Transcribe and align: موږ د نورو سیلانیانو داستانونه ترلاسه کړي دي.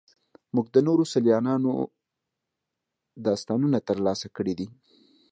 موږ 0.55 0.67
د 0.75 0.77
نورو 0.87 1.03
سیلانیانو 1.13 1.71
داستانونه 3.25 3.77
ترلاسه 3.89 4.27
کړي 4.35 4.53
دي. 4.59 4.67